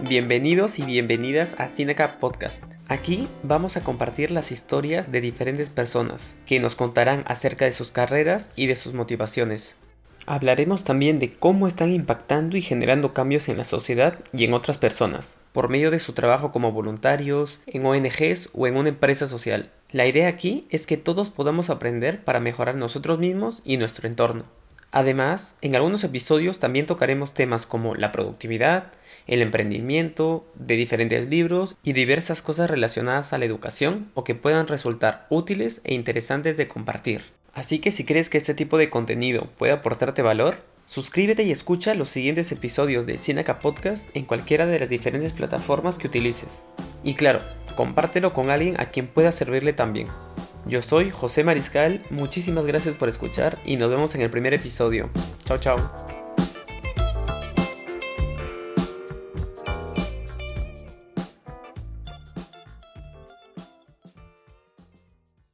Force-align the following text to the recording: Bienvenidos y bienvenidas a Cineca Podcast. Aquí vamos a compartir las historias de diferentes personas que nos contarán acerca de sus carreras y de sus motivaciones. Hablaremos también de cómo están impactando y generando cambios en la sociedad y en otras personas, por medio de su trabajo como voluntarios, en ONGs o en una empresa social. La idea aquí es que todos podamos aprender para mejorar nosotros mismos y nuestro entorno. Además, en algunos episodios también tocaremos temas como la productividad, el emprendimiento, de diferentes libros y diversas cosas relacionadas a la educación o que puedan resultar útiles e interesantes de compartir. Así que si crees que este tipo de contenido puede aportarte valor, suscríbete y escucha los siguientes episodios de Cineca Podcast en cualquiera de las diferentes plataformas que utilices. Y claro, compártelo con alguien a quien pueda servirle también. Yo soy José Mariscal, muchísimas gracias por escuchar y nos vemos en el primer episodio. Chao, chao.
Bienvenidos 0.00 0.78
y 0.78 0.84
bienvenidas 0.84 1.56
a 1.58 1.66
Cineca 1.66 2.20
Podcast. 2.20 2.62
Aquí 2.86 3.26
vamos 3.42 3.76
a 3.76 3.82
compartir 3.82 4.30
las 4.30 4.52
historias 4.52 5.10
de 5.10 5.20
diferentes 5.20 5.70
personas 5.70 6.36
que 6.46 6.60
nos 6.60 6.76
contarán 6.76 7.24
acerca 7.26 7.64
de 7.64 7.72
sus 7.72 7.90
carreras 7.90 8.52
y 8.54 8.68
de 8.68 8.76
sus 8.76 8.94
motivaciones. 8.94 9.74
Hablaremos 10.24 10.84
también 10.84 11.18
de 11.18 11.32
cómo 11.32 11.66
están 11.66 11.92
impactando 11.92 12.56
y 12.56 12.62
generando 12.62 13.12
cambios 13.12 13.48
en 13.48 13.58
la 13.58 13.64
sociedad 13.64 14.20
y 14.32 14.44
en 14.44 14.54
otras 14.54 14.78
personas, 14.78 15.38
por 15.52 15.68
medio 15.68 15.90
de 15.90 15.98
su 15.98 16.12
trabajo 16.12 16.52
como 16.52 16.70
voluntarios, 16.70 17.60
en 17.66 17.84
ONGs 17.84 18.50
o 18.54 18.68
en 18.68 18.76
una 18.76 18.90
empresa 18.90 19.26
social. 19.26 19.72
La 19.90 20.06
idea 20.06 20.28
aquí 20.28 20.66
es 20.70 20.86
que 20.86 20.96
todos 20.96 21.30
podamos 21.30 21.70
aprender 21.70 22.22
para 22.22 22.40
mejorar 22.40 22.76
nosotros 22.76 23.18
mismos 23.18 23.62
y 23.64 23.78
nuestro 23.78 24.06
entorno. 24.06 24.44
Además, 24.90 25.56
en 25.60 25.76
algunos 25.76 26.02
episodios 26.02 26.60
también 26.60 26.86
tocaremos 26.86 27.34
temas 27.34 27.66
como 27.66 27.94
la 27.94 28.10
productividad, 28.10 28.92
el 29.26 29.42
emprendimiento, 29.42 30.46
de 30.54 30.76
diferentes 30.76 31.28
libros 31.28 31.76
y 31.82 31.92
diversas 31.92 32.40
cosas 32.40 32.70
relacionadas 32.70 33.32
a 33.32 33.38
la 33.38 33.44
educación 33.44 34.10
o 34.14 34.24
que 34.24 34.34
puedan 34.34 34.66
resultar 34.66 35.26
útiles 35.28 35.82
e 35.84 35.94
interesantes 35.94 36.56
de 36.56 36.68
compartir. 36.68 37.22
Así 37.52 37.80
que 37.80 37.90
si 37.90 38.04
crees 38.04 38.30
que 38.30 38.38
este 38.38 38.54
tipo 38.54 38.78
de 38.78 38.88
contenido 38.88 39.48
puede 39.58 39.72
aportarte 39.72 40.22
valor, 40.22 40.56
suscríbete 40.86 41.42
y 41.42 41.52
escucha 41.52 41.94
los 41.94 42.08
siguientes 42.08 42.50
episodios 42.50 43.04
de 43.04 43.18
Cineca 43.18 43.58
Podcast 43.58 44.08
en 44.14 44.24
cualquiera 44.24 44.64
de 44.64 44.80
las 44.80 44.88
diferentes 44.88 45.32
plataformas 45.32 45.98
que 45.98 46.06
utilices. 46.06 46.64
Y 47.04 47.14
claro, 47.14 47.40
compártelo 47.76 48.32
con 48.32 48.48
alguien 48.50 48.80
a 48.80 48.86
quien 48.86 49.06
pueda 49.06 49.32
servirle 49.32 49.74
también. 49.74 50.08
Yo 50.68 50.82
soy 50.82 51.10
José 51.10 51.44
Mariscal, 51.44 52.02
muchísimas 52.10 52.66
gracias 52.66 52.94
por 52.94 53.08
escuchar 53.08 53.58
y 53.64 53.76
nos 53.76 53.88
vemos 53.88 54.14
en 54.14 54.20
el 54.20 54.30
primer 54.30 54.52
episodio. 54.52 55.08
Chao, 55.46 55.56
chao. 55.56 56.07